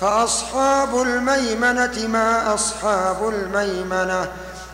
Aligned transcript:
فأصحاب 0.00 1.02
الميمنة 1.02 2.06
ما 2.08 2.54
أصحاب 2.54 3.28
الميمنة 3.28 4.28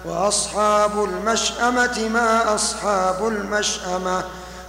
وأصحاب 0.04 1.04
المشأمة 1.04 2.08
ما 2.08 2.54
أصحاب 2.54 3.28
المشأمة 3.28 4.24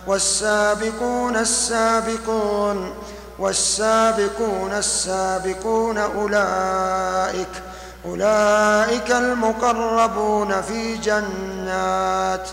والسابقون 0.08 1.36
السابقون 1.36 2.94
والسابقون 3.40 4.74
السابقون 4.74 5.98
أولئك 5.98 7.48
أولئك 8.06 9.12
المقربون 9.12 10.62
في 10.62 10.98
جنات 10.98 12.50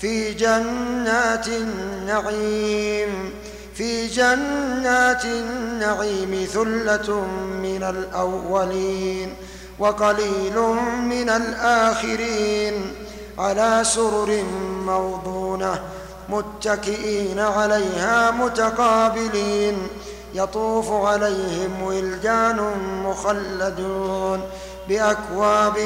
في 0.00 0.32
جنات 0.34 1.48
النعيم. 1.48 3.34
في 3.78 4.06
جنات 4.06 5.24
النعيم 5.24 6.46
ثلة 6.52 7.20
من 7.62 7.82
الأولين 7.82 9.34
وقليل 9.78 10.58
من 11.02 11.30
الآخرين 11.30 12.92
على 13.38 13.80
سرر 13.84 14.42
موضونة 14.86 15.82
متكئين 16.28 17.38
عليها 17.38 18.30
متقابلين 18.30 19.88
يطوف 20.34 20.92
عليهم 20.92 21.82
ولدان 21.82 22.60
مخلدون 23.04 24.40
بأكواب 24.88 25.78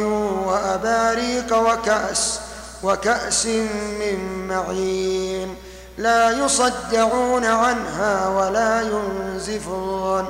وأباريق 0.46 1.58
وكأس 1.58 2.40
وكأس 2.82 3.46
من 4.00 4.46
معين 4.48 5.56
لا 5.98 6.30
يصدعون 6.30 7.44
عنها 7.44 8.28
ولا 8.28 8.82
ينزفون 8.82 10.24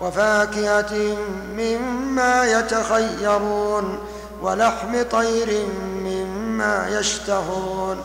وفاكهة 0.00 1.16
مما 1.56 2.44
يتخيرون 2.44 3.98
ولحم 4.42 5.02
طير 5.10 5.66
مما 6.04 6.88
يشتهون 6.88 7.96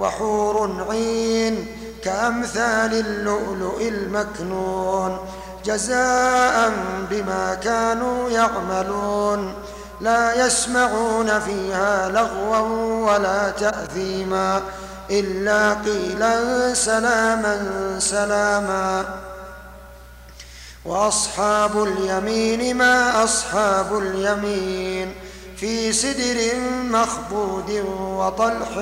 وحور 0.00 0.86
عين 0.90 1.66
كأمثال 2.04 2.94
اللؤلؤ 2.94 3.80
المكنون 3.80 5.18
جزاء 5.64 6.72
بما 7.10 7.54
كانوا 7.54 8.30
يعملون 8.30 9.54
لا 10.00 10.46
يسمعون 10.46 11.40
فيها 11.40 12.08
لغوا 12.08 12.58
ولا 13.12 13.50
تأثيما 13.50 14.62
إلا 15.10 15.74
قيلا 15.74 16.74
سلاما 16.74 17.56
سلاما. 17.98 19.04
وأصحاب 20.84 21.82
اليمين 21.82 22.76
ما 22.76 23.24
أصحاب 23.24 23.98
اليمين 23.98 25.14
في 25.56 25.92
سدر 25.92 26.56
مخبود 26.90 27.84
وطلح 28.00 28.76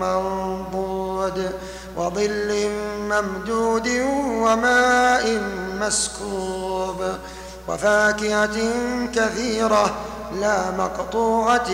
منضود 0.00 1.52
وظل 1.96 2.70
ممدود 3.00 3.88
وماء 4.24 5.42
مسكوب 5.80 7.04
وفاكهة 7.68 8.56
كثيرة 9.14 9.94
لا 10.40 10.70
مقطوعة 10.70 11.70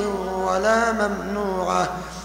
ولا 0.47 0.93
ممنوعة 0.93 1.89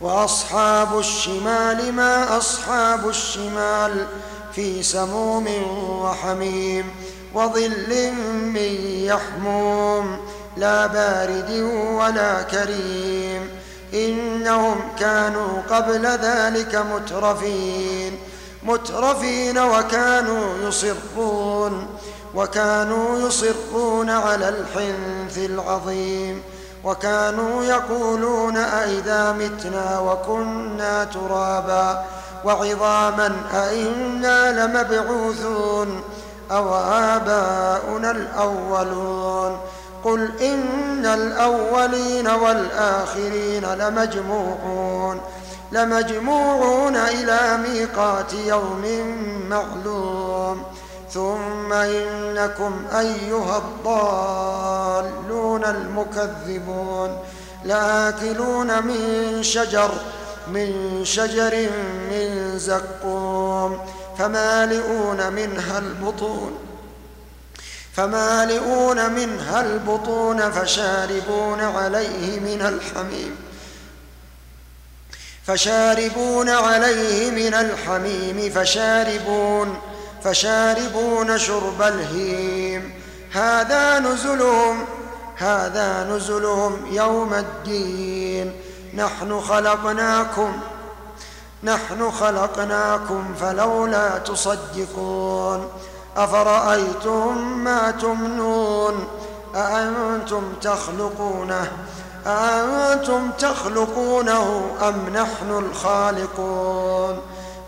وأصحاب 0.00 0.98
الشمال 0.98 1.92
ما 1.92 2.38
أصحاب 2.38 3.08
الشمال 3.08 4.06
في 4.52 4.82
سموم 4.82 5.46
وحميم 6.02 6.90
وظل 7.34 8.12
من 8.54 8.74
يحموم 9.04 10.18
لا 10.56 10.86
بارد 10.86 11.50
ولا 11.92 12.42
كريم 12.42 13.50
إنهم 13.94 14.80
كانوا 14.98 15.62
قبل 15.70 16.06
ذلك 16.06 16.74
مترفين 16.74 18.18
مترفين 18.62 19.58
وكانوا 19.58 20.68
يصرون 20.68 21.86
وكانوا 22.34 23.18
يصرون 23.28 24.10
على 24.10 24.48
الحنث 24.48 25.38
العظيم 25.38 26.42
وكانوا 26.84 27.64
يقولون 27.64 28.56
أئذا 28.56 29.32
متنا 29.32 30.00
وكنا 30.00 31.04
ترابا 31.04 32.04
وعظاما 32.44 33.32
أئنا 33.54 34.66
لمبعوثون 34.66 36.02
أو 36.50 36.74
آباؤنا 36.92 38.10
الأولون 38.10 39.58
قل 40.04 40.42
إن 40.42 41.06
الأولين 41.06 42.28
والآخرين 42.28 43.64
لمجموعون 43.64 45.20
لمجموعون 45.72 46.96
إلى 46.96 47.58
ميقات 47.68 48.32
يوم 48.34 48.84
معلوم 49.48 50.62
ثم 51.14 51.72
إنكم 51.72 52.84
أيها 52.98 53.58
الضالون 53.58 55.64
المكذبون 55.64 57.18
لآكلون 57.64 58.86
من 58.86 59.42
شجر 59.42 59.90
من 60.48 61.00
شجر 61.04 61.68
من 62.10 62.58
زقوم 62.58 63.78
فمالئون 64.18 65.32
منها 65.32 65.78
البطون 65.78 66.58
فمالئون 67.92 69.12
منها 69.12 69.60
البطون 69.60 70.50
فشاربون 70.50 71.60
عليه 71.60 72.40
من 72.40 72.60
الحميم 72.60 73.36
فشاربون 75.46 76.48
عليه 76.48 77.30
من 77.30 77.54
الحميم 77.54 78.50
فشاربون 78.54 79.93
فشاربون 80.24 81.38
شرب 81.38 81.82
الهيم. 81.82 82.92
هذا 83.32 83.98
نزلهم 83.98 84.84
هذا 85.36 86.04
نزلهم 86.04 86.86
يوم 86.90 87.34
الدين. 87.34 88.52
نحن 88.94 89.40
خلقناكم 89.40 90.52
نحن 91.62 92.10
خلقناكم 92.10 93.34
فلولا 93.40 94.18
تصدقون. 94.18 95.68
أفرأيتم 96.16 97.38
ما 97.64 97.90
تمنون؟ 97.90 99.08
أأنتم 99.54 100.42
تخلقونه؟ 100.62 101.72
أأنتم 102.26 103.30
تخلقونه 103.38 104.70
أم 104.88 105.08
نحن 105.08 105.50
الخالقون؟ 105.50 107.20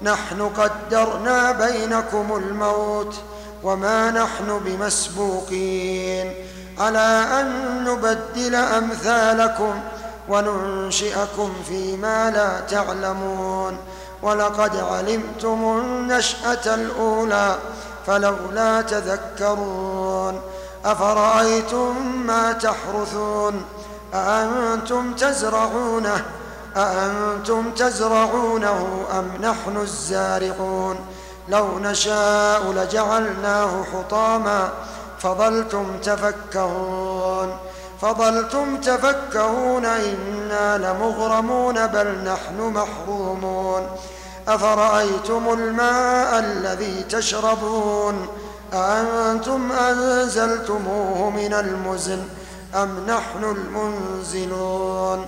نحن 0.02 0.50
قدرنا 0.56 1.52
بينكم 1.52 2.36
الموت 2.36 3.14
وما 3.62 4.10
نحن 4.10 4.60
بمسبوقين. 4.64 6.34
على 6.78 7.26
أن 7.40 7.84
نبدل 7.84 8.54
أمثالكم 8.54 9.80
وننشئكم 10.28 11.52
فيما 11.68 12.30
لا 12.30 12.60
تعلمون. 12.60 13.78
ولقد 14.22 14.76
علمتم 14.76 15.78
النشأة 15.78 16.74
الأولى 16.74 17.58
فلولا 18.06 18.82
تذكرون. 18.82 20.40
أفرأيتم 20.84 22.16
ما 22.26 22.52
تحرثون؟ 22.52 23.64
أأنتم 24.14 25.12
تزرعونه؟ 25.12 26.24
أأنتم 26.76 27.70
تزرعونه 27.70 29.06
أم 29.18 29.30
نحن 29.40 29.76
الزارعون؟ 29.76 30.96
لو 31.48 31.78
نشاء 31.78 32.72
لجعلناه 32.72 33.84
حطاما. 33.92 34.68
فظلتم 35.18 35.86
تفكهون. 36.02 37.56
فظلتم 38.00 38.76
تفكهون 38.76 39.84
إنا 39.84 40.78
لمغرمون 40.78 41.86
بل 41.86 42.18
نحن 42.24 42.60
محرومون. 42.60 43.86
أفرأيتم 44.48 45.52
الماء 45.52 46.38
الذي 46.38 47.02
تشربون؟ 47.02 48.28
أأنتم 48.72 49.72
أنزلتموه 49.72 51.30
من 51.30 51.54
المزن 51.54 52.22
أم 52.74 53.06
نحن 53.08 53.44
المنزلون؟ 53.44 55.26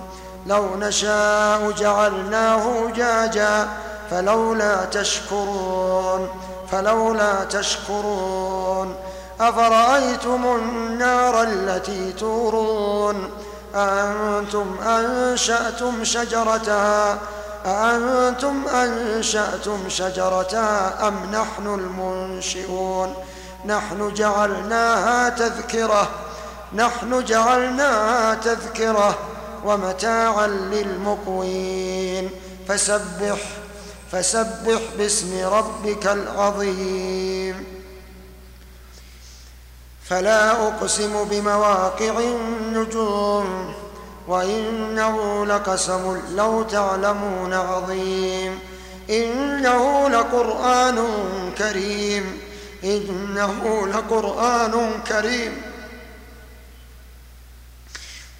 لو 0.49 0.75
نشاء 0.75 1.71
جعلناه 1.71 2.91
جاجا 2.95 3.67
فلولا 4.11 4.85
تشكرون 4.85 6.29
فلولا 6.71 7.43
تشكرون. 7.43 8.95
أفرأيتم 9.41 10.45
النار 10.45 11.43
التي 11.43 12.11
تورون؟ 12.11 13.29
أأنتم 13.75 14.75
أنشأتم 14.83 16.03
شجرتها؟ 16.03 17.17
أأنتم 17.65 18.67
أنشأتم 18.67 19.89
شجرتها 19.89 21.07
أم 21.07 21.15
نحن 21.31 21.67
المنشئون؟ 21.67 23.13
نحن 23.65 24.13
جعلناها 24.13 25.29
تذكرة 25.29 26.09
نحن 26.73 27.23
جعلناها 27.25 28.35
تذكرة. 28.35 29.17
ومتاعا 29.65 30.47
للمقوين. 30.47 32.29
فسبح 32.67 33.37
فسبح 34.11 34.81
باسم 34.97 35.45
ربك 35.45 36.07
العظيم. 36.07 37.65
فلا 40.09 40.51
أقسم 40.51 41.23
بمواقع 41.23 42.19
النجوم 42.19 43.73
وإنه 44.27 45.45
لقسم 45.45 46.21
لو 46.35 46.63
تعلمون 46.63 47.53
عظيم. 47.53 48.59
إنه 49.09 50.09
لقرآن 50.09 51.05
كريم 51.57 52.39
إنه 52.83 53.87
لقرآن 53.87 54.91
كريم. 55.07 55.68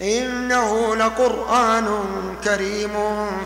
إنه 0.02 0.96
لقرآن 0.96 1.88
كريم 2.44 2.94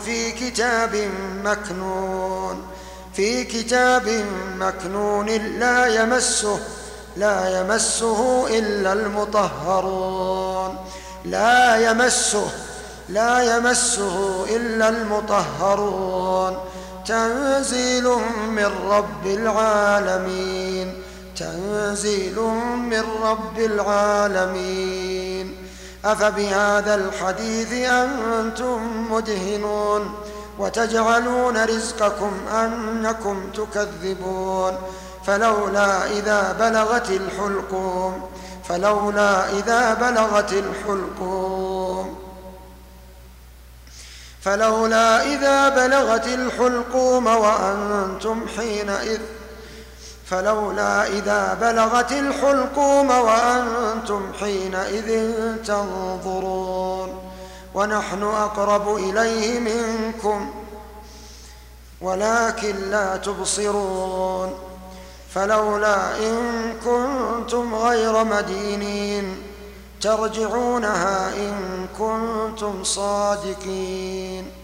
في 0.04 0.32
كتاب 0.32 1.10
مكنون 1.44 2.66
في 3.14 3.44
كتاب 3.44 4.24
مكنون 4.58 5.26
لا 5.58 5.86
يمسه 5.86 6.58
لا 7.16 7.60
يمسه 7.60 8.46
إلا 8.58 8.92
المطهرون. 8.92 10.76
لا 11.24 11.90
يمسه 11.90 12.50
لا 13.08 13.56
يمسه 13.56 14.44
إلا 14.56 14.88
المطهرون. 14.88 16.58
تنزيل 17.06 18.04
من 18.48 18.70
رب 18.88 19.26
العالمين 19.26 21.02
تنزيل 21.36 22.40
من 22.76 23.04
رب 23.22 23.58
العالمين. 23.58 25.54
أفبهذا 26.04 26.94
الحديث 26.94 27.72
أنتم 27.90 29.12
مدهنون 29.12 30.14
وتجعلون 30.58 31.64
رزقكم 31.64 32.32
أنكم 32.54 33.50
تكذبون 33.50 34.76
فلولا 35.26 36.06
إذا 36.06 36.52
بلغت 36.52 37.10
الحلقوم 37.10 38.30
فلولا 38.68 39.50
إذا 39.50 39.94
بلغت 39.94 40.52
الحلقوم 40.52 42.18
فلولا 44.42 45.22
إذا 45.34 45.68
بلغت 45.68 46.26
الحلقوم 46.26 47.26
وأنتم 47.26 48.46
حينئذ 48.56 49.20
فلولا 50.26 51.06
إذا 51.06 51.54
بلغت 51.54 52.12
الحلقوم 52.12 53.10
وأنتم 53.10 54.32
حينئذ 54.40 55.32
تنظرون 55.64 57.30
ونحن 57.74 58.22
أقرب 58.22 58.96
إليه 58.96 59.60
منكم 59.60 60.50
ولكن 62.00 62.76
لا 62.90 63.16
تبصرون 63.16 64.52
فلولا 65.34 66.16
إن 66.16 66.72
كنتم 66.84 67.74
غير 67.74 68.24
مدينين 68.24 69.42
ترجعونها 70.00 71.34
إن 71.36 71.86
كنتم 71.98 72.84
صادقين 72.84 74.63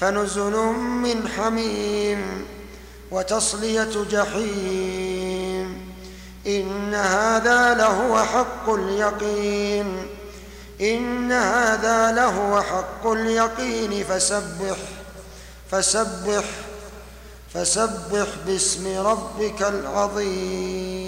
فنزل 0.00 0.56
من 0.76 1.28
حميم 1.28 2.46
وتصلية 3.10 4.04
جحيم. 4.10 5.88
إن 6.46 6.94
هذا 6.94 7.74
لهو 7.74 8.24
حق 8.24 8.70
اليقين. 8.70 10.06
إن 10.80 11.32
هذا 11.32 12.12
لهو 12.12 12.62
حق 12.62 13.06
اليقين. 13.06 14.04
فسبح 14.04 14.76
فسبح 15.70 16.44
فسبح 17.54 18.26
باسم 18.46 19.06
ربك 19.06 19.62
العظيم. 19.62 21.07